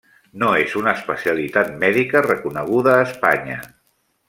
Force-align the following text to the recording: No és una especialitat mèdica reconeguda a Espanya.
No 0.43 0.47
és 0.61 0.71
una 0.79 0.93
especialitat 0.99 1.69
mèdica 1.85 2.25
reconeguda 2.29 2.97
a 2.97 3.05
Espanya. 3.11 3.61